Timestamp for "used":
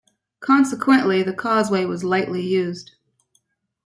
2.41-2.95